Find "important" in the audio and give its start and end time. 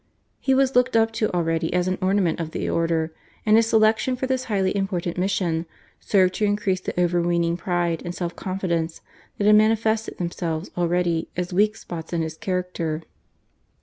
4.75-5.15